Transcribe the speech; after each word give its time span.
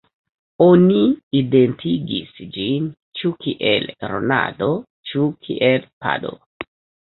Oni 0.65 1.01
identigis 1.39 2.31
ĝin 2.57 2.89
ĉu 3.21 3.31
kiel 3.45 3.87
Rodano, 4.15 4.73
ĉu 5.13 5.31
kiel 5.47 5.89
Pado. 6.05 6.37